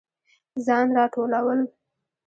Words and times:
ځان 0.65 0.87
راټولول 0.97 1.59